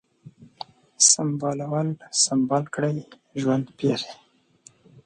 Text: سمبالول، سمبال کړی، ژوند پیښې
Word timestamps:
سمبالول، 1.11 1.87
سمبال 2.23 2.63
کړی، 2.75 2.93
ژوند 3.41 3.65
پیښې 3.77 4.13